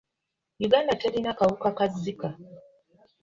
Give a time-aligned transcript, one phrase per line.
[0.65, 2.29] Uganda terina kawuka ka Zika.